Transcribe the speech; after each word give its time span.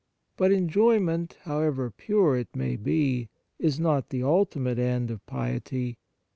But 0.35 0.51
enjoyment, 0.51 1.37
however 1.43 1.91
pure 1.91 2.35
it 2.35 2.55
may 2.55 2.75
be, 2.75 3.29
is 3.59 3.79
not 3.79 4.09
the 4.09 4.23
ultimate 4.23 4.79
end 4.79 5.11
of 5.11 5.23
piety. 5.27 5.99